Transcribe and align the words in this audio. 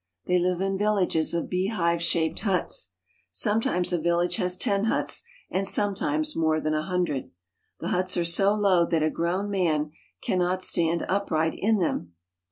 They 0.25 0.39
live 0.39 0.61
in 0.61 0.79
villages 0.79 1.31
of 1.35 1.47
beehive 1.47 2.01
shaped 2.01 2.39
huts. 2.39 2.89
Sometimes 3.31 3.93
a 3.93 3.99
village 4.01 4.37
has 4.37 4.57
ten 4.57 4.85
huts, 4.85 5.21
and 5.51 5.67
sometimes 5.67 6.35
more 6.35 6.59
than 6.59 6.73
a 6.73 6.81
hundred. 6.81 7.29
The 7.79 7.89
huts 7.89 8.17
are 8.17 8.25
so 8.25 8.51
low 8.55 8.83
that 8.87 9.03
a 9.03 9.11
grown 9.11 9.51
man 9.51 9.91
can 10.23 10.39
not 10.39 10.63
stand 10.63 11.05
upright 11.07 11.53
in 11.55 11.77
them. 11.77 12.13